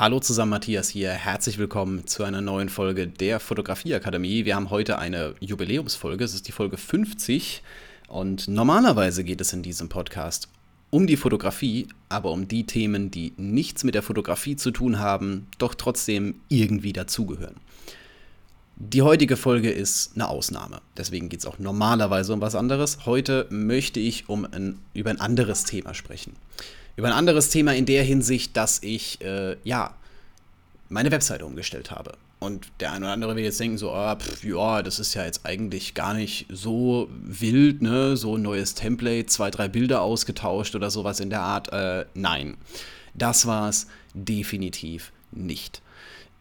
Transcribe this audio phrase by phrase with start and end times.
[0.00, 1.10] Hallo zusammen, Matthias hier.
[1.10, 4.46] Herzlich willkommen zu einer neuen Folge der Fotografieakademie.
[4.46, 6.24] Wir haben heute eine Jubiläumsfolge.
[6.24, 7.62] Es ist die Folge 50.
[8.08, 10.48] Und normalerweise geht es in diesem Podcast
[10.88, 15.48] um die Fotografie, aber um die Themen, die nichts mit der Fotografie zu tun haben,
[15.58, 17.56] doch trotzdem irgendwie dazugehören.
[18.76, 20.80] Die heutige Folge ist eine Ausnahme.
[20.96, 23.04] Deswegen geht es auch normalerweise um was anderes.
[23.04, 26.32] Heute möchte ich um ein, über ein anderes Thema sprechen
[27.00, 29.94] über ein anderes Thema in der Hinsicht, dass ich, äh, ja,
[30.90, 32.12] meine Webseite umgestellt habe.
[32.40, 35.24] Und der eine oder andere wird jetzt denken, so, ah, pff, ja, das ist ja
[35.24, 38.18] jetzt eigentlich gar nicht so wild, ne?
[38.18, 41.72] So ein neues Template, zwei, drei Bilder ausgetauscht oder sowas in der Art.
[41.72, 42.58] Äh, nein,
[43.14, 45.80] das war es definitiv nicht.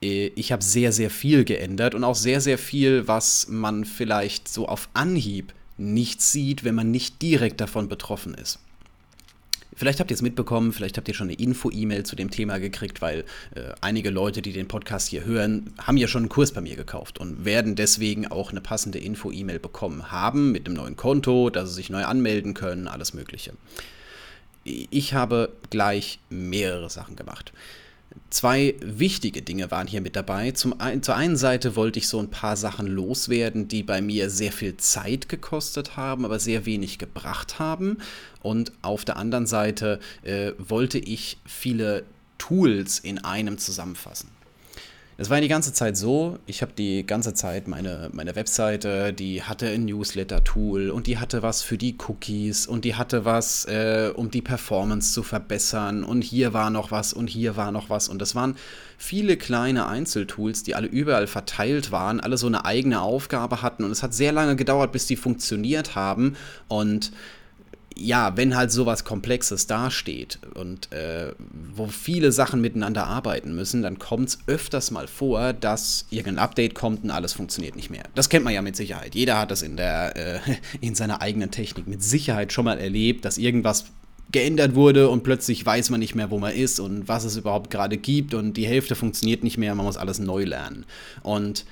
[0.02, 4.50] Äh, ich habe sehr, sehr viel geändert und auch sehr, sehr viel, was man vielleicht
[4.50, 8.60] so auf Anhieb nicht sieht, wenn man nicht direkt davon betroffen ist.
[9.80, 13.02] Vielleicht habt ihr es mitbekommen, vielleicht habt ihr schon eine Info-E-Mail zu dem Thema gekriegt,
[13.02, 13.20] weil
[13.56, 16.76] äh, einige Leute, die den Podcast hier hören, haben ja schon einen Kurs bei mir
[16.76, 21.70] gekauft und werden deswegen auch eine passende Info-E-Mail bekommen haben mit einem neuen Konto, dass
[21.70, 23.54] sie sich neu anmelden können, alles Mögliche.
[24.66, 27.54] Ich habe gleich mehrere Sachen gemacht.
[28.30, 30.52] Zwei wichtige Dinge waren hier mit dabei.
[30.52, 34.30] Zum ein, zur einen Seite wollte ich so ein paar Sachen loswerden, die bei mir
[34.30, 37.98] sehr viel Zeit gekostet haben, aber sehr wenig gebracht haben.
[38.42, 42.04] Und auf der anderen Seite äh, wollte ich viele
[42.38, 44.30] Tools in einem zusammenfassen.
[45.22, 49.12] Es war ja die ganze Zeit so, ich habe die ganze Zeit meine, meine Webseite,
[49.12, 53.66] die hatte ein Newsletter-Tool und die hatte was für die Cookies und die hatte was,
[53.66, 57.90] äh, um die Performance zu verbessern und hier war noch was und hier war noch
[57.90, 58.56] was und das waren
[58.98, 63.92] viele kleine Einzeltools, die alle überall verteilt waren, alle so eine eigene Aufgabe hatten und
[63.92, 66.38] es hat sehr lange gedauert, bis die funktioniert haben
[66.70, 67.12] und
[67.96, 71.34] ja, wenn halt sowas Komplexes dasteht und äh,
[71.76, 76.76] wo viele Sachen miteinander arbeiten müssen, dann kommt es öfters mal vor, dass irgendein Update
[76.76, 78.04] kommt und alles funktioniert nicht mehr.
[78.16, 79.16] Das kennt man ja mit Sicherheit.
[79.16, 80.40] Jeder hat das in, der, äh,
[80.82, 83.86] in seiner eigenen Technik mit Sicherheit schon mal erlebt, dass irgendwas
[84.32, 87.72] geändert wurde und plötzlich weiß man nicht mehr, wo man ist und was es überhaupt
[87.72, 90.86] gerade gibt und die Hälfte funktioniert nicht mehr, man muss alles neu lernen.
[91.24, 91.66] Und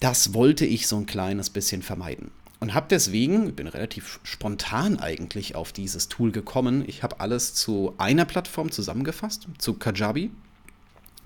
[0.00, 2.32] das wollte ich so ein kleines bisschen vermeiden
[2.64, 6.82] und habe deswegen, ich bin relativ spontan eigentlich auf dieses Tool gekommen.
[6.86, 10.30] Ich habe alles zu einer Plattform zusammengefasst, zu Kajabi.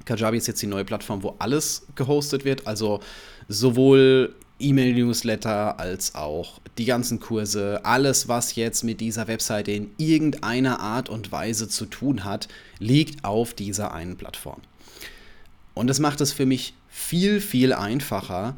[0.05, 2.99] Kajabi ist jetzt die neue Plattform, wo alles gehostet wird, also
[3.47, 10.81] sowohl E-Mail-Newsletter als auch die ganzen Kurse, alles, was jetzt mit dieser Webseite in irgendeiner
[10.81, 12.49] Art und Weise zu tun hat,
[12.81, 14.61] liegt auf dieser einen Plattform.
[15.75, 18.57] Und das macht es für mich viel, viel einfacher,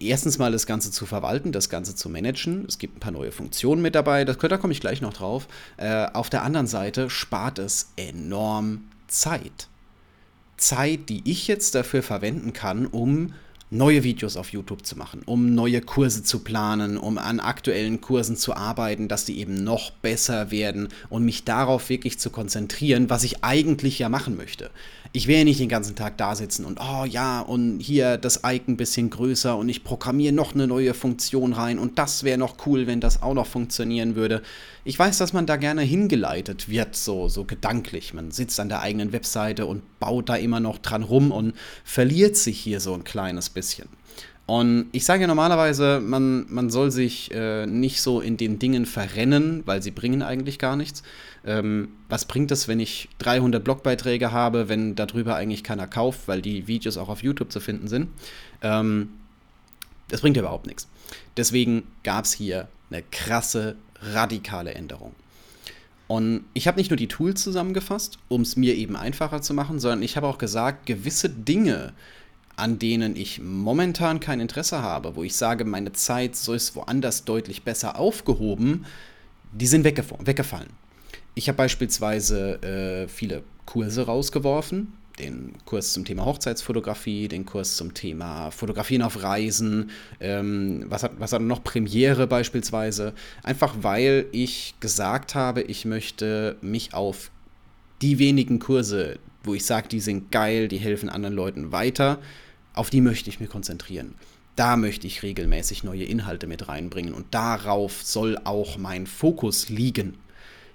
[0.00, 2.64] erstens mal das Ganze zu verwalten, das Ganze zu managen.
[2.66, 5.48] Es gibt ein paar neue Funktionen mit dabei, das, da komme ich gleich noch drauf.
[5.76, 9.68] Äh, auf der anderen Seite spart es enorm Zeit.
[10.56, 13.32] Zeit, die ich jetzt dafür verwenden kann, um
[13.70, 18.36] neue Videos auf YouTube zu machen, um neue Kurse zu planen, um an aktuellen Kursen
[18.36, 23.22] zu arbeiten, dass die eben noch besser werden und mich darauf wirklich zu konzentrieren, was
[23.22, 24.70] ich eigentlich ja machen möchte
[25.12, 28.74] ich ja nicht den ganzen Tag da sitzen und, oh ja, und hier das Icon
[28.74, 32.64] ein bisschen größer und ich programmiere noch eine neue Funktion rein und das wäre noch
[32.66, 34.42] cool, wenn das auch noch funktionieren würde.
[34.84, 38.14] Ich weiß, dass man da gerne hingeleitet wird, so, so gedanklich.
[38.14, 41.54] Man sitzt an der eigenen Webseite und baut da immer noch dran rum und
[41.84, 43.59] verliert sich hier so ein kleines bisschen.
[44.46, 48.84] Und ich sage ja normalerweise, man, man soll sich äh, nicht so in den Dingen
[48.84, 51.04] verrennen, weil sie bringen eigentlich gar nichts.
[51.46, 56.42] Ähm, was bringt es, wenn ich 300 Blogbeiträge habe, wenn darüber eigentlich keiner kauft, weil
[56.42, 58.08] die Videos auch auf YouTube zu finden sind?
[58.60, 59.10] Ähm,
[60.08, 60.88] das bringt ja überhaupt nichts.
[61.36, 65.14] Deswegen gab es hier eine krasse, radikale Änderung.
[66.08, 69.78] Und ich habe nicht nur die Tools zusammengefasst, um es mir eben einfacher zu machen,
[69.78, 71.92] sondern ich habe auch gesagt, gewisse Dinge,
[72.60, 77.24] an denen ich momentan kein Interesse habe, wo ich sage, meine Zeit so ist woanders
[77.24, 78.84] deutlich besser aufgehoben,
[79.52, 80.70] die sind weggefallen.
[81.34, 84.92] Ich habe beispielsweise äh, viele Kurse rausgeworfen.
[85.18, 91.12] Den Kurs zum Thema Hochzeitsfotografie, den Kurs zum Thema Fotografieren auf Reisen, ähm, was, hat,
[91.18, 93.12] was hat noch Premiere beispielsweise.
[93.42, 97.30] Einfach weil ich gesagt habe, ich möchte mich auf
[98.02, 102.18] die wenigen Kurse, wo ich sage, die sind geil, die helfen anderen Leuten weiter,
[102.74, 104.14] auf die möchte ich mich konzentrieren.
[104.56, 110.14] Da möchte ich regelmäßig neue Inhalte mit reinbringen und darauf soll auch mein Fokus liegen.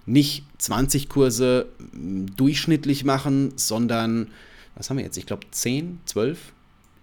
[0.06, 4.30] Nicht 20 Kurse durchschnittlich machen, sondern,
[4.76, 5.18] was haben wir jetzt?
[5.18, 6.54] Ich glaube 10, 12?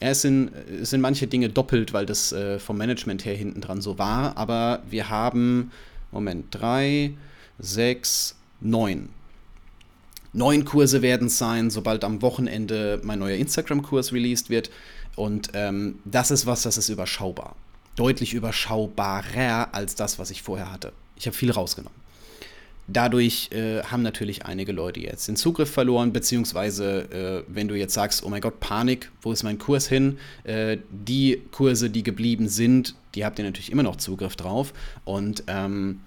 [0.00, 0.50] Ja, es sind,
[0.80, 4.36] es sind manche Dinge doppelt, weil das äh, vom Management her hinten dran so war,
[4.36, 5.70] aber wir haben,
[6.10, 7.12] Moment, 3,
[7.58, 9.08] 6, 9
[10.32, 14.70] Neun Kurse werden es sein, sobald am Wochenende mein neuer Instagram-Kurs released wird.
[15.14, 17.54] Und ähm, das ist was, das ist überschaubar.
[17.96, 20.92] Deutlich überschaubarer als das, was ich vorher hatte.
[21.16, 22.02] Ich habe viel rausgenommen.
[22.88, 27.94] Dadurch äh, haben natürlich einige Leute jetzt den Zugriff verloren, beziehungsweise äh, wenn du jetzt
[27.94, 30.18] sagst, oh mein Gott, Panik, wo ist mein Kurs hin?
[30.44, 34.72] Äh, die Kurse, die geblieben sind, die habt ihr natürlich immer noch Zugriff drauf.
[35.04, 36.00] Und ähm,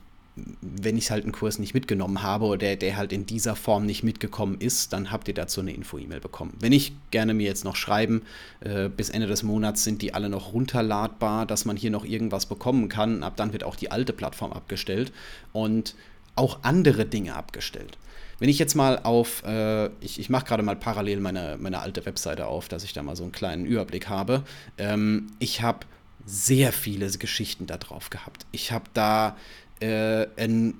[0.62, 3.86] wenn ich halt einen Kurs nicht mitgenommen habe oder der, der halt in dieser Form
[3.86, 6.54] nicht mitgekommen ist, dann habt ihr dazu eine Info-E-Mail bekommen.
[6.60, 8.24] Wenn nicht, gerne mir jetzt noch schreiben.
[8.60, 12.46] Äh, bis Ende des Monats sind die alle noch runterladbar, dass man hier noch irgendwas
[12.46, 13.24] bekommen kann.
[13.24, 15.14] Ab dann wird auch die alte Plattform abgestellt
[15.54, 15.96] und
[16.36, 17.98] auch andere Dinge abgestellt.
[18.40, 22.06] Wenn ich jetzt mal auf, äh, ich, ich mache gerade mal parallel meine, meine alte
[22.06, 24.44] Webseite auf, dass ich da mal so einen kleinen Überblick habe.
[24.78, 25.86] Ähm, ich habe
[26.26, 28.46] sehr viele Geschichten da drauf gehabt.
[28.52, 29.38] Ich habe da
[29.80, 30.76] äh, ein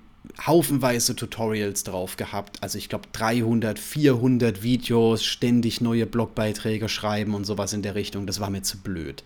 [0.46, 2.62] haufenweise Tutorials drauf gehabt.
[2.62, 8.28] Also ich glaube 300, 400 Videos, ständig neue Blogbeiträge schreiben und sowas in der Richtung.
[8.28, 9.24] Das war mir zu blöd.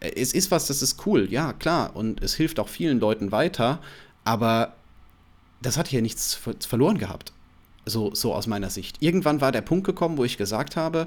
[0.00, 1.96] Äh, es ist was, das ist cool, ja klar.
[1.96, 3.80] Und es hilft auch vielen Leuten weiter.
[4.24, 4.74] Aber
[5.62, 7.32] das hat hier nichts verloren gehabt.
[7.84, 8.96] So, so aus meiner Sicht.
[9.00, 11.06] Irgendwann war der Punkt gekommen, wo ich gesagt habe,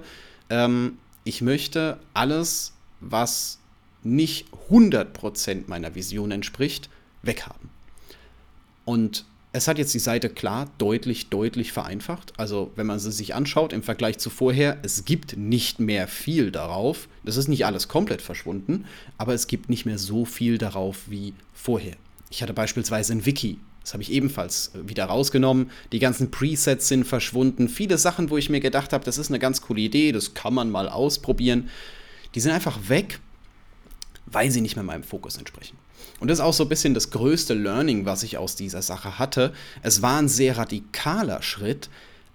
[0.50, 3.60] ähm, ich möchte alles, was
[4.02, 6.90] nicht 100% meiner Vision entspricht,
[7.22, 7.70] weghaben.
[8.90, 12.34] Und es hat jetzt die Seite klar deutlich, deutlich vereinfacht.
[12.38, 16.50] Also wenn man sie sich anschaut im Vergleich zu vorher, es gibt nicht mehr viel
[16.50, 17.08] darauf.
[17.24, 18.86] Das ist nicht alles komplett verschwunden,
[19.20, 21.98] aber es gibt nicht mehr so viel darauf wie vorher.
[22.32, 23.60] Ich hatte beispielsweise ein Wiki.
[23.84, 25.70] Das habe ich ebenfalls wieder rausgenommen.
[25.92, 27.70] Die ganzen Presets sind verschwunden.
[27.70, 30.56] Viele Sachen, wo ich mir gedacht habe, das ist eine ganz coole Idee, das kann
[30.56, 31.70] man mal ausprobieren.
[32.34, 33.20] Die sind einfach weg,
[34.32, 35.78] weil sie nicht mehr meinem Fokus entsprechen.
[36.20, 39.20] Und das ist auch so ein bisschen das größte Learning, was ich aus dieser Sache
[39.20, 39.54] hatte.
[39.82, 41.90] Es war ein sehr radikaler Schritt,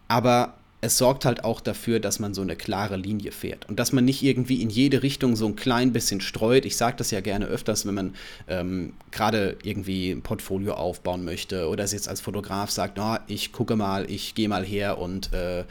[0.09, 0.55] aber
[0.85, 4.05] es sorgt halt auch dafür, dass man so eine klare Linie fährt und dass man
[4.05, 6.67] nicht irgendwie in jede Richtung so ein klein bisschen streut.
[6.67, 8.15] Ich sage das ja gerne öfters, wenn man
[8.49, 13.51] ähm, gerade irgendwie ein Portfolio aufbauen möchte oder es jetzt als Fotograf sagt, oh, ich
[13.51, 15.65] gucke mal, ich gehe mal her und äh,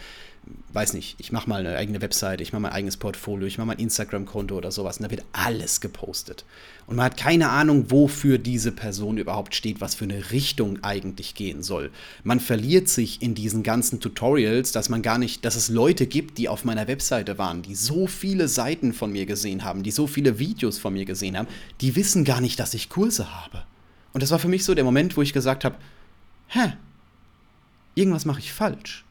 [0.73, 3.67] weiß nicht, ich mache mal eine eigene Webseite, ich mache mein eigenes Portfolio, ich mache
[3.67, 6.45] mein Instagram-Konto oder sowas und da wird alles gepostet.
[6.87, 11.35] Und man hat keine Ahnung, wofür diese Person überhaupt steht, was für eine Richtung eigentlich
[11.35, 11.91] gehen soll.
[12.23, 16.37] Man verliert sich in diesen ganzen Tutorials, dass man gar nicht, dass es Leute gibt,
[16.37, 20.07] die auf meiner Webseite waren, die so viele Seiten von mir gesehen haben, die so
[20.07, 21.47] viele Videos von mir gesehen haben,
[21.81, 23.63] die wissen gar nicht, dass ich Kurse habe.
[24.11, 25.75] Und das war für mich so der Moment, wo ich gesagt habe,
[26.47, 26.73] hä,
[27.95, 29.05] irgendwas mache ich falsch.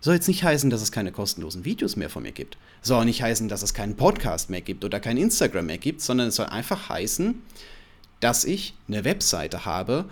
[0.00, 2.56] Soll jetzt nicht heißen, dass es keine kostenlosen Videos mehr von mir gibt.
[2.82, 6.00] Soll auch nicht heißen, dass es keinen Podcast mehr gibt oder kein Instagram mehr gibt,
[6.00, 7.42] sondern es soll einfach heißen,
[8.20, 10.04] dass ich eine Webseite habe,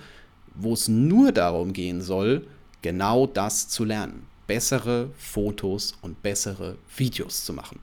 [0.54, 2.46] wo es nur darum gehen soll,
[2.82, 4.26] genau das zu lernen.
[4.46, 7.78] Bessere Fotos und bessere Videos zu machen.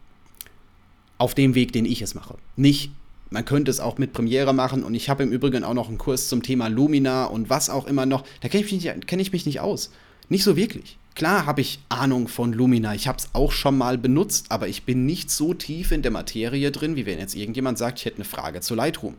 [1.18, 2.38] Auf dem Weg, den ich es mache.
[2.56, 2.92] Nicht,
[3.30, 5.98] man könnte es auch mit Premiere machen und ich habe im Übrigen auch noch einen
[5.98, 8.24] Kurs zum Thema Lumina und was auch immer noch.
[8.42, 9.90] Da kenne ich, kenn ich mich nicht aus.
[10.30, 10.98] Nicht so wirklich.
[11.16, 14.84] Klar habe ich Ahnung von Lumina, ich habe es auch schon mal benutzt, aber ich
[14.84, 18.18] bin nicht so tief in der Materie drin, wie wenn jetzt irgendjemand sagt, ich hätte
[18.18, 19.16] eine Frage zu Lightroom.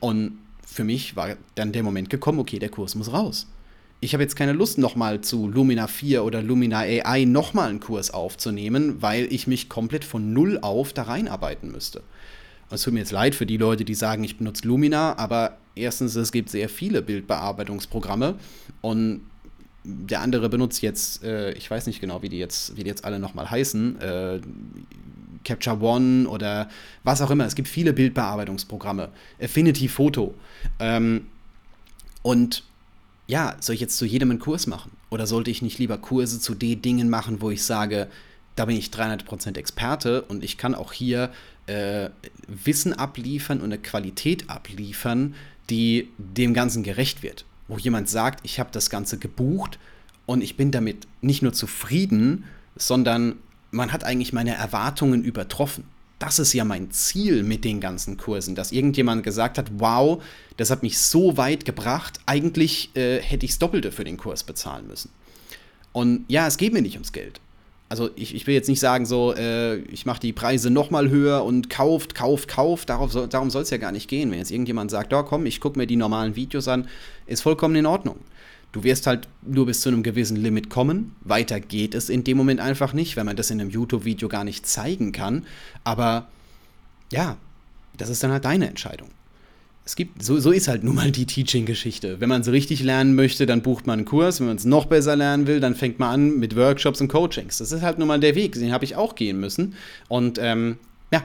[0.00, 3.46] Und für mich war dann der Moment gekommen, okay, der Kurs muss raus.
[4.00, 8.10] Ich habe jetzt keine Lust, nochmal zu Lumina 4 oder Lumina AI nochmal einen Kurs
[8.10, 12.02] aufzunehmen, weil ich mich komplett von Null auf da reinarbeiten müsste.
[12.70, 16.14] Es tut mir jetzt leid für die Leute, die sagen, ich benutze Lumina, aber erstens,
[16.16, 18.36] es gibt sehr viele Bildbearbeitungsprogramme
[18.80, 19.20] und
[19.84, 23.04] der andere benutzt jetzt, äh, ich weiß nicht genau, wie die jetzt, wie die jetzt
[23.04, 24.40] alle nochmal heißen, äh,
[25.44, 26.68] Capture One oder
[27.02, 27.46] was auch immer.
[27.46, 29.08] Es gibt viele Bildbearbeitungsprogramme,
[29.40, 30.34] Affinity Photo.
[30.78, 31.26] Ähm,
[32.22, 32.64] und
[33.26, 34.92] ja, soll ich jetzt zu jedem einen Kurs machen?
[35.08, 38.08] Oder sollte ich nicht lieber Kurse zu den Dingen machen, wo ich sage,
[38.56, 41.30] da bin ich 300% Experte und ich kann auch hier
[41.66, 42.10] äh,
[42.46, 45.34] Wissen abliefern und eine Qualität abliefern,
[45.70, 49.78] die dem Ganzen gerecht wird wo jemand sagt, ich habe das Ganze gebucht
[50.26, 52.44] und ich bin damit nicht nur zufrieden,
[52.76, 53.36] sondern
[53.70, 55.84] man hat eigentlich meine Erwartungen übertroffen.
[56.18, 60.22] Das ist ja mein Ziel mit den ganzen Kursen, dass irgendjemand gesagt hat, wow,
[60.56, 64.44] das hat mich so weit gebracht, eigentlich äh, hätte ich das Doppelte für den Kurs
[64.44, 65.10] bezahlen müssen.
[65.92, 67.40] Und ja, es geht mir nicht ums Geld
[67.90, 71.44] also ich, ich will jetzt nicht sagen, so, äh, ich mache die Preise nochmal höher
[71.44, 72.88] und kauft, kauft, kauft.
[72.88, 74.30] Darauf so, darum soll es ja gar nicht gehen.
[74.30, 76.86] Wenn jetzt irgendjemand sagt, oh komm, ich gucke mir die normalen Videos an,
[77.26, 78.20] ist vollkommen in Ordnung.
[78.70, 81.16] Du wirst halt nur bis zu einem gewissen Limit kommen.
[81.22, 84.44] Weiter geht es in dem Moment einfach nicht, wenn man das in einem YouTube-Video gar
[84.44, 85.44] nicht zeigen kann.
[85.82, 86.28] Aber
[87.10, 87.38] ja,
[87.96, 89.08] das ist dann halt deine Entscheidung.
[89.90, 92.20] Es gibt, so, so ist halt nun mal die Teaching-Geschichte.
[92.20, 94.38] Wenn man es richtig lernen möchte, dann bucht man einen Kurs.
[94.38, 97.58] Wenn man es noch besser lernen will, dann fängt man an mit Workshops und Coachings.
[97.58, 99.74] Das ist halt nun mal der Weg, den habe ich auch gehen müssen.
[100.06, 100.78] Und ähm,
[101.12, 101.24] ja,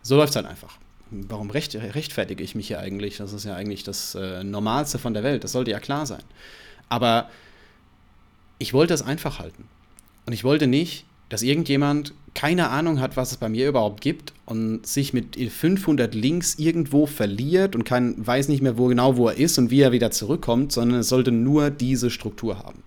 [0.00, 0.78] so läuft es halt einfach.
[1.10, 3.18] Warum recht, rechtfertige ich mich hier eigentlich?
[3.18, 5.44] Das ist ja eigentlich das äh, Normalste von der Welt.
[5.44, 6.22] Das sollte ja klar sein.
[6.88, 7.28] Aber
[8.58, 9.68] ich wollte es einfach halten.
[10.24, 14.34] Und ich wollte nicht, dass irgendjemand keine Ahnung hat, was es bei mir überhaupt gibt
[14.46, 19.28] und sich mit 500 Links irgendwo verliert und kein, weiß nicht mehr wo genau, wo
[19.28, 22.82] er ist und wie er wieder zurückkommt, sondern es sollte nur diese Struktur haben.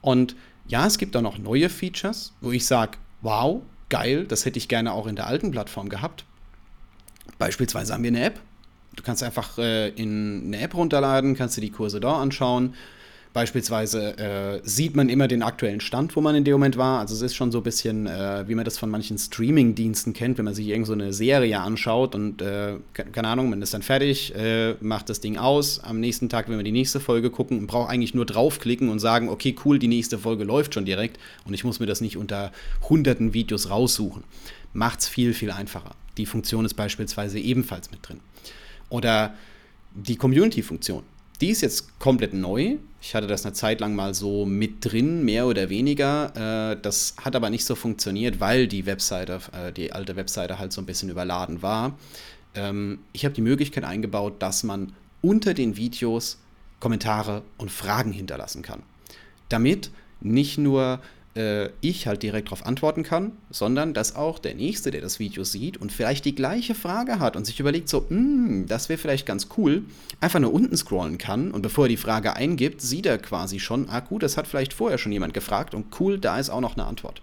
[0.00, 0.34] Und
[0.66, 4.68] ja, es gibt auch noch neue Features, wo ich sage, wow, geil, das hätte ich
[4.68, 6.24] gerne auch in der alten Plattform gehabt.
[7.38, 8.40] Beispielsweise haben wir eine App.
[8.96, 12.74] Du kannst einfach äh, in eine App runterladen, kannst dir die Kurse da anschauen
[13.34, 17.00] Beispielsweise äh, sieht man immer den aktuellen Stand, wo man in dem Moment war.
[17.00, 20.38] Also es ist schon so ein bisschen, äh, wie man das von manchen Streaming-Diensten kennt,
[20.38, 23.82] wenn man sich irgend so eine Serie anschaut und äh, keine Ahnung, man ist dann
[23.82, 25.80] fertig, äh, macht das Ding aus.
[25.80, 29.00] Am nächsten Tag will man die nächste Folge gucken und braucht eigentlich nur draufklicken und
[29.00, 32.16] sagen, okay, cool, die nächste Folge läuft schon direkt und ich muss mir das nicht
[32.16, 32.52] unter
[32.88, 34.22] hunderten Videos raussuchen.
[34.74, 35.96] Macht es viel, viel einfacher.
[36.18, 38.20] Die Funktion ist beispielsweise ebenfalls mit drin.
[38.90, 39.34] Oder
[39.92, 41.02] die Community-Funktion
[41.44, 42.76] die ist jetzt komplett neu.
[43.02, 46.72] Ich hatte das eine Zeit lang mal so mit drin, mehr oder weniger.
[46.72, 50.72] Äh, das hat aber nicht so funktioniert, weil die Webseite, äh, die alte Webseite halt
[50.72, 51.98] so ein bisschen überladen war.
[52.54, 56.38] Ähm, ich habe die Möglichkeit eingebaut, dass man unter den Videos
[56.80, 58.82] Kommentare und Fragen hinterlassen kann.
[59.50, 59.90] Damit
[60.22, 60.98] nicht nur
[61.34, 65.44] äh, ich halt direkt darauf antworten kann, sondern dass auch der Nächste, der das Video
[65.44, 69.26] sieht und vielleicht die gleiche Frage hat und sich überlegt, so, hm, das wäre vielleicht
[69.26, 69.82] ganz cool,
[70.20, 73.88] einfach nur unten scrollen kann und bevor er die Frage eingibt, sieht er quasi schon,
[73.88, 76.74] ah gut, das hat vielleicht vorher schon jemand gefragt und cool, da ist auch noch
[76.74, 77.20] eine Antwort.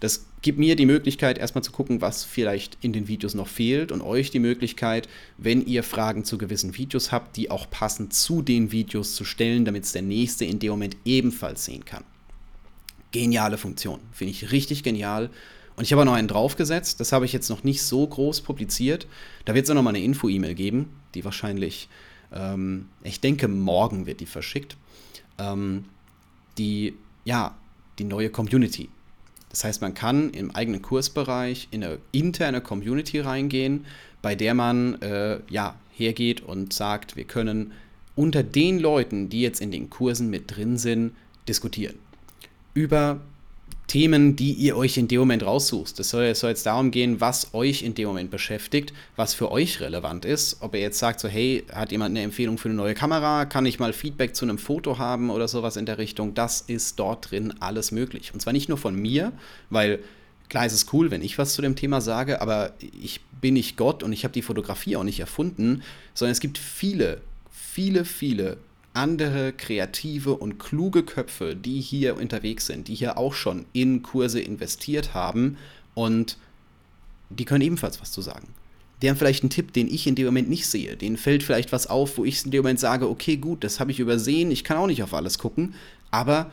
[0.00, 3.92] Das gibt mir die Möglichkeit, erstmal zu gucken, was vielleicht in den Videos noch fehlt
[3.92, 5.08] und euch die Möglichkeit,
[5.38, 9.64] wenn ihr Fragen zu gewissen Videos habt, die auch passend zu den Videos zu stellen,
[9.64, 12.02] damit es der Nächste in dem Moment ebenfalls sehen kann
[13.12, 14.00] geniale Funktion.
[14.12, 15.30] Finde ich richtig genial.
[15.76, 17.00] Und ich habe noch einen draufgesetzt.
[17.00, 19.06] Das habe ich jetzt noch nicht so groß publiziert.
[19.44, 21.88] Da wird es auch noch mal eine Info-E-Mail geben, die wahrscheinlich,
[22.32, 24.76] ähm, ich denke, morgen wird die verschickt.
[25.38, 25.84] Ähm,
[26.58, 27.56] die, ja,
[27.98, 28.88] die neue Community.
[29.48, 33.86] Das heißt, man kann im eigenen Kursbereich in eine interne Community reingehen,
[34.20, 37.72] bei der man äh, ja, hergeht und sagt, wir können
[38.14, 41.12] unter den Leuten, die jetzt in den Kursen mit drin sind,
[41.48, 42.01] diskutieren
[42.74, 43.20] über
[43.92, 46.00] Themen, die ihr euch in dem Moment raussucht.
[46.00, 49.80] Es soll, soll, jetzt darum gehen, was euch in dem Moment beschäftigt, was für euch
[49.80, 50.58] relevant ist.
[50.60, 53.44] Ob ihr jetzt sagt, so, hey, hat jemand eine Empfehlung für eine neue Kamera?
[53.44, 56.32] Kann ich mal Feedback zu einem Foto haben oder sowas in der Richtung?
[56.32, 58.32] Das ist dort drin alles möglich.
[58.32, 59.32] Und zwar nicht nur von mir,
[59.68, 59.98] weil
[60.48, 63.76] klar ist es cool, wenn ich was zu dem Thema sage, aber ich bin nicht
[63.76, 65.82] Gott und ich habe die Fotografie auch nicht erfunden,
[66.14, 68.56] sondern es gibt viele, viele, viele
[68.94, 74.40] andere kreative und kluge Köpfe, die hier unterwegs sind, die hier auch schon in Kurse
[74.40, 75.56] investiert haben
[75.94, 76.36] und
[77.30, 78.48] die können ebenfalls was zu sagen.
[79.00, 80.96] Die haben vielleicht einen Tipp, den ich in dem Moment nicht sehe.
[80.96, 83.90] Denen fällt vielleicht was auf, wo ich in dem Moment sage, okay, gut, das habe
[83.90, 85.74] ich übersehen, ich kann auch nicht auf alles gucken,
[86.10, 86.50] aber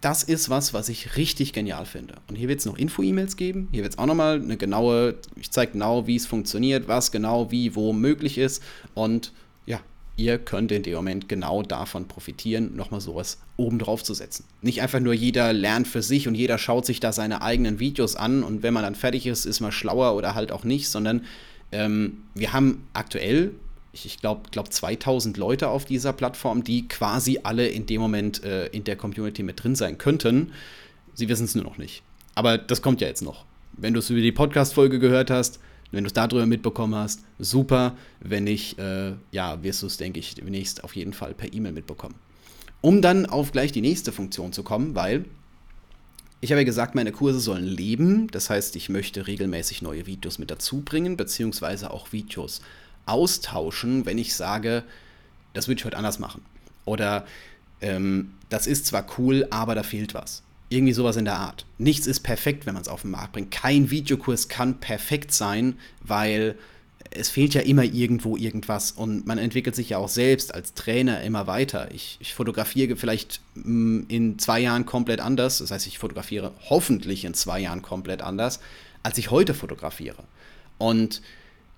[0.00, 2.14] das ist was, was ich richtig genial finde.
[2.28, 3.68] Und hier wird es noch Info-E-Mails geben.
[3.70, 7.50] Hier wird es auch nochmal eine genaue, ich zeige genau, wie es funktioniert, was genau,
[7.50, 8.62] wie, wo möglich ist.
[8.94, 9.32] Und
[10.20, 14.44] ihr könnt in dem Moment genau davon profitieren, nochmal sowas oben drauf zu setzen.
[14.60, 18.16] Nicht einfach nur jeder lernt für sich und jeder schaut sich da seine eigenen Videos
[18.16, 21.24] an und wenn man dann fertig ist, ist man schlauer oder halt auch nicht, sondern
[21.72, 23.52] ähm, wir haben aktuell,
[23.92, 28.44] ich, ich glaube, glaub 2000 Leute auf dieser Plattform, die quasi alle in dem Moment
[28.44, 30.52] äh, in der Community mit drin sein könnten.
[31.14, 32.02] Sie wissen es nur noch nicht.
[32.34, 33.44] Aber das kommt ja jetzt noch.
[33.72, 35.60] Wenn du es über die Podcast-Folge gehört hast,
[35.90, 37.96] wenn du es darüber mitbekommen hast, super.
[38.20, 41.72] Wenn nicht, äh, ja, wirst du es, denke ich, demnächst auf jeden Fall per E-Mail
[41.72, 42.14] mitbekommen.
[42.80, 45.24] Um dann auf gleich die nächste Funktion zu kommen, weil
[46.40, 48.28] ich habe ja gesagt, meine Kurse sollen leben.
[48.28, 52.62] Das heißt, ich möchte regelmäßig neue Videos mit dazu bringen, beziehungsweise auch Videos
[53.04, 54.84] austauschen, wenn ich sage,
[55.52, 56.42] das würde ich heute anders machen.
[56.86, 57.26] Oder
[57.82, 60.42] ähm, das ist zwar cool, aber da fehlt was.
[60.70, 61.66] Irgendwie sowas in der Art.
[61.76, 63.50] Nichts ist perfekt, wenn man es auf den Markt bringt.
[63.50, 66.56] Kein Videokurs kann perfekt sein, weil
[67.10, 71.22] es fehlt ja immer irgendwo irgendwas und man entwickelt sich ja auch selbst als Trainer
[71.22, 71.90] immer weiter.
[71.92, 75.58] Ich, ich fotografiere vielleicht mm, in zwei Jahren komplett anders.
[75.58, 78.60] Das heißt, ich fotografiere hoffentlich in zwei Jahren komplett anders,
[79.02, 80.22] als ich heute fotografiere.
[80.78, 81.20] Und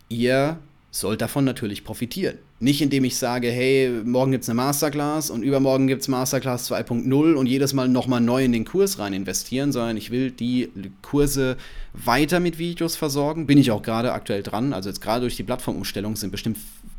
[0.09, 0.59] ihr
[0.91, 2.39] sollt davon natürlich profitieren.
[2.63, 6.71] Nicht indem ich sage, hey, morgen gibt es eine Masterclass und übermorgen gibt es Masterclass
[6.71, 10.71] 2.0 und jedes Mal nochmal neu in den Kurs rein investieren, sondern ich will die
[11.03, 11.57] Kurse
[11.93, 13.49] weiter mit Videos versorgen.
[13.49, 14.73] Bin ich auch gerade aktuell dran.
[14.75, 16.57] Also jetzt gerade durch die Plattformumstellung sind bestimmt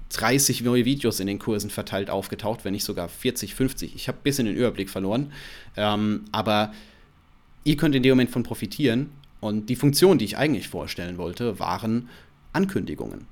[0.10, 3.96] 30 neue Videos in den Kursen verteilt aufgetaucht, wenn nicht sogar 40, 50.
[3.96, 5.32] Ich habe ein bisschen den Überblick verloren.
[5.78, 6.74] Ähm, aber
[7.64, 9.12] ihr könnt in dem Moment von profitieren.
[9.40, 12.10] Und die Funktion, die ich eigentlich vorstellen wollte, waren
[12.52, 13.28] Ankündigungen.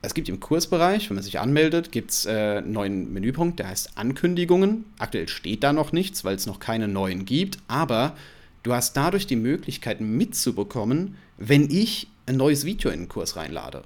[0.00, 3.68] Es gibt im Kursbereich, wenn man sich anmeldet, gibt es äh, einen neuen Menüpunkt, der
[3.68, 4.84] heißt Ankündigungen.
[4.98, 8.14] Aktuell steht da noch nichts, weil es noch keine neuen gibt, aber
[8.62, 13.82] du hast dadurch die Möglichkeit mitzubekommen, wenn ich ein neues Video in den Kurs reinlade.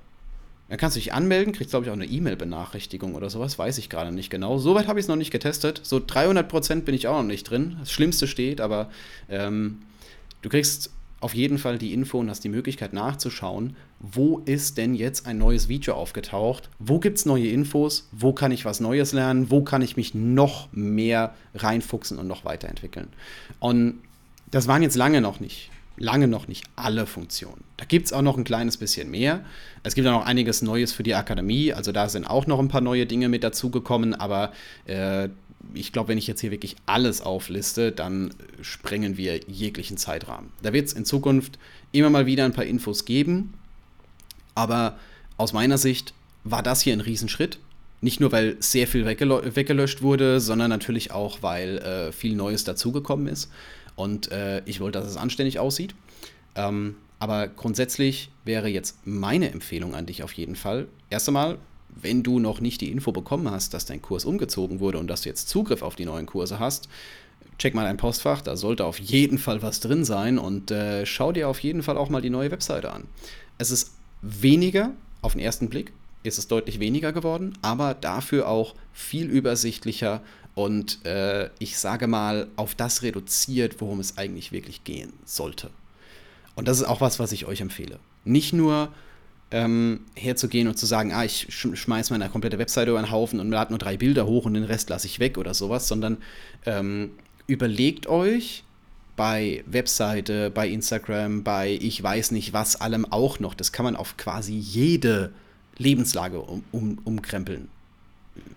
[0.68, 3.88] Dann kannst du dich anmelden, kriegst, glaube ich, auch eine E-Mail-Benachrichtigung oder sowas, weiß ich
[3.88, 4.58] gerade nicht genau.
[4.58, 5.80] Soweit habe ich es noch nicht getestet.
[5.82, 7.76] So 300% bin ich auch noch nicht drin.
[7.80, 8.90] Das Schlimmste steht, aber
[9.28, 9.82] ähm,
[10.40, 10.90] du kriegst
[11.22, 15.38] auf jeden Fall die Info und hast die Möglichkeit nachzuschauen, wo ist denn jetzt ein
[15.38, 19.62] neues Video aufgetaucht, wo gibt es neue Infos, wo kann ich was Neues lernen, wo
[19.62, 23.08] kann ich mich noch mehr reinfuchsen und noch weiterentwickeln.
[23.60, 24.00] Und
[24.50, 27.64] das waren jetzt lange noch nicht, lange noch nicht alle Funktionen.
[27.76, 29.44] Da gibt es auch noch ein kleines bisschen mehr.
[29.82, 32.68] Es gibt auch noch einiges Neues für die Akademie, also da sind auch noch ein
[32.68, 34.52] paar neue Dinge mit dazugekommen, aber
[34.86, 35.28] äh,
[35.74, 40.50] ich glaube, wenn ich jetzt hier wirklich alles aufliste, dann sprengen wir jeglichen Zeitrahmen.
[40.62, 41.58] Da wird es in Zukunft
[41.92, 43.54] immer mal wieder ein paar Infos geben,
[44.54, 44.98] aber
[45.36, 47.58] aus meiner Sicht war das hier ein Riesenschritt.
[48.02, 53.28] Nicht nur, weil sehr viel weggelöscht wurde, sondern natürlich auch, weil äh, viel Neues dazugekommen
[53.28, 53.50] ist.
[53.96, 55.94] Und äh, ich wollte, dass es anständig aussieht.
[56.54, 61.58] Ähm, aber grundsätzlich wäre jetzt meine Empfehlung an dich auf jeden Fall, erst einmal
[62.00, 65.22] wenn du noch nicht die Info bekommen hast, dass dein Kurs umgezogen wurde und dass
[65.22, 66.88] du jetzt Zugriff auf die neuen Kurse hast,
[67.58, 71.32] check mal dein Postfach, da sollte auf jeden Fall was drin sein und äh, schau
[71.32, 73.04] dir auf jeden Fall auch mal die neue Webseite an.
[73.58, 73.92] Es ist
[74.22, 75.92] weniger, auf den ersten Blick
[76.22, 80.22] ist es deutlich weniger geworden, aber dafür auch viel übersichtlicher
[80.54, 85.70] und äh, ich sage mal auf das reduziert, worum es eigentlich wirklich gehen sollte.
[86.54, 87.98] Und das ist auch was, was ich euch empfehle.
[88.24, 88.92] Nicht nur
[89.50, 93.50] ähm, herzugehen und zu sagen, ah, ich schmeiß meine komplette Webseite über den Haufen und
[93.50, 96.18] lade nur drei Bilder hoch und den Rest lasse ich weg oder sowas, sondern
[96.66, 97.12] ähm,
[97.46, 98.64] überlegt euch
[99.16, 103.96] bei Webseite, bei Instagram, bei ich weiß nicht was allem auch noch, das kann man
[103.96, 105.32] auf quasi jede
[105.78, 107.68] Lebenslage um, um, umkrempeln.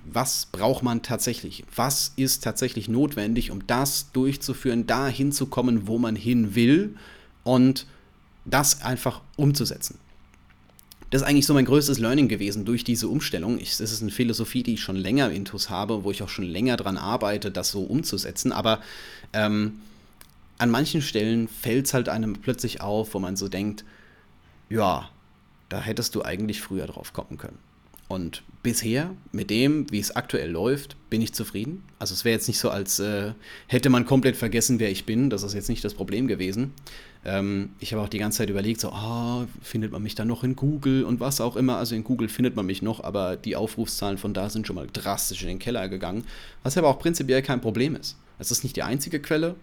[0.06, 1.66] Was braucht man tatsächlich?
[1.76, 6.96] Was ist tatsächlich notwendig, um das durchzuführen, da hinzukommen, wo man hin will
[7.44, 7.86] und
[8.46, 9.98] das einfach umzusetzen?
[11.16, 13.60] das ist eigentlich so mein größtes Learning gewesen durch diese Umstellung.
[13.60, 16.46] Ich, das ist eine Philosophie, die ich schon länger intus habe, wo ich auch schon
[16.46, 18.52] länger dran arbeite, das so umzusetzen.
[18.52, 18.82] Aber
[19.32, 19.80] ähm,
[20.58, 23.86] an manchen Stellen fällt es halt einem plötzlich auf, wo man so denkt,
[24.70, 25.10] ja,
[25.70, 27.58] da hättest du eigentlich früher drauf kommen können.
[28.08, 31.84] Und bisher, mit dem, wie es aktuell läuft, bin ich zufrieden.
[31.98, 33.34] Also es wäre jetzt nicht so, als äh,
[33.68, 35.32] hätte man komplett vergessen, wer ich bin.
[35.32, 36.74] Das ist jetzt nicht das Problem gewesen.
[37.24, 40.44] Ähm, ich habe auch die ganze Zeit überlegt, so, ah, findet man mich dann noch
[40.44, 41.78] in Google und was auch immer.
[41.78, 44.88] Also in Google findet man mich noch, aber die Aufrufszahlen von da sind schon mal
[44.92, 46.26] drastisch in den Keller gegangen.
[46.62, 48.18] Was aber auch prinzipiell kein Problem ist.
[48.38, 49.56] Es ist nicht die einzige Quelle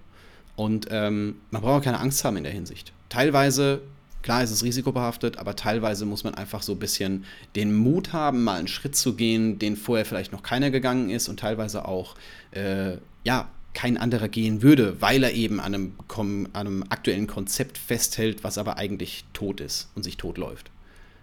[0.57, 2.93] und ähm, man braucht keine Angst haben in der Hinsicht.
[3.09, 3.83] Teilweise
[4.23, 7.25] Klar ist es risikobehaftet, aber teilweise muss man einfach so ein bisschen
[7.57, 11.29] den Mut haben, mal einen Schritt zu gehen, den vorher vielleicht noch keiner gegangen ist
[11.29, 12.15] und teilweise auch,
[12.53, 17.79] äh, ja, kein anderer gehen würde, weil er eben an einem, an einem aktuellen Konzept
[17.79, 20.71] festhält, was aber eigentlich tot ist und sich tot läuft.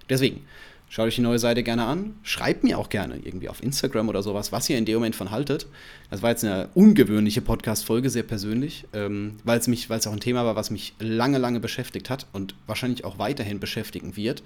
[0.09, 0.41] Deswegen,
[0.91, 2.15] Schaut euch die neue Seite gerne an.
[2.23, 5.29] Schreibt mir auch gerne irgendwie auf Instagram oder sowas, was ihr in dem Moment von
[5.29, 5.67] haltet.
[6.09, 10.55] Das war jetzt eine ungewöhnliche Podcast-Folge, sehr persönlich, ähm, weil es auch ein Thema war,
[10.55, 14.41] was mich lange, lange beschäftigt hat und wahrscheinlich auch weiterhin beschäftigen wird.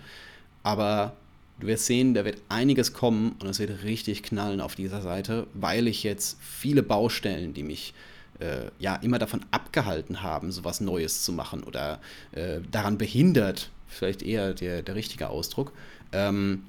[0.64, 1.14] Aber
[1.62, 5.48] du wirst sehen, da wird einiges kommen und es wird richtig knallen auf dieser Seite,
[5.54, 7.94] weil ich jetzt viele Baustellen, die mich
[8.40, 12.02] äh, ja immer davon abgehalten haben, sowas Neues zu machen oder
[12.34, 15.72] äh, daran behindert, vielleicht eher der, der richtige Ausdruck,
[16.14, 16.64] ähm,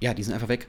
[0.00, 0.68] ja, die sind einfach weg.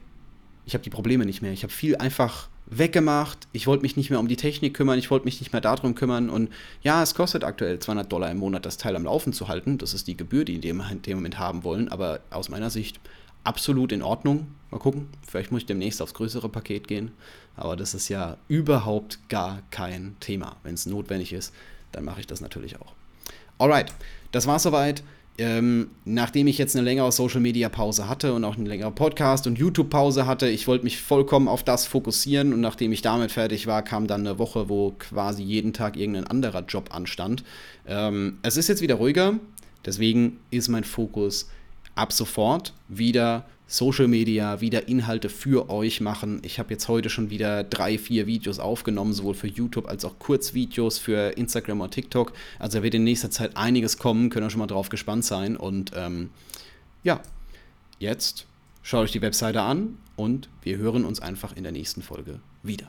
[0.64, 1.52] Ich habe die Probleme nicht mehr.
[1.52, 3.46] Ich habe viel einfach weggemacht.
[3.52, 4.98] Ich wollte mich nicht mehr um die Technik kümmern.
[4.98, 6.28] Ich wollte mich nicht mehr darum kümmern.
[6.28, 6.50] Und
[6.82, 9.78] ja, es kostet aktuell 200 Dollar im Monat, das Teil am Laufen zu halten.
[9.78, 11.88] Das ist die Gebühr, die die in dem Moment haben wollen.
[11.88, 12.98] Aber aus meiner Sicht
[13.44, 14.48] absolut in Ordnung.
[14.70, 15.08] Mal gucken.
[15.26, 17.12] Vielleicht muss ich demnächst aufs größere Paket gehen.
[17.54, 20.56] Aber das ist ja überhaupt gar kein Thema.
[20.62, 21.54] Wenn es notwendig ist,
[21.92, 22.92] dann mache ich das natürlich auch.
[23.58, 23.92] Alright,
[24.32, 25.02] das war soweit.
[25.38, 29.46] Ähm, nachdem ich jetzt eine längere Social Media Pause hatte und auch eine längere Podcast
[29.46, 33.32] und YouTube Pause hatte, ich wollte mich vollkommen auf das fokussieren und nachdem ich damit
[33.32, 37.44] fertig war, kam dann eine Woche, wo quasi jeden Tag irgendein anderer Job anstand.
[37.86, 39.34] Ähm, es ist jetzt wieder ruhiger,
[39.84, 41.50] deswegen ist mein Fokus
[41.94, 46.40] ab sofort wieder Social Media, wieder Inhalte für euch machen.
[46.42, 50.18] Ich habe jetzt heute schon wieder drei, vier Videos aufgenommen, sowohl für YouTube als auch
[50.18, 52.32] Kurzvideos für Instagram und TikTok.
[52.58, 55.56] Also da wird in nächster Zeit einiges kommen, könnt ihr schon mal drauf gespannt sein.
[55.56, 56.30] Und ähm,
[57.02, 57.20] ja,
[57.98, 58.46] jetzt
[58.86, 62.88] Schaut euch die Webseite an und wir hören uns einfach in der nächsten Folge wieder.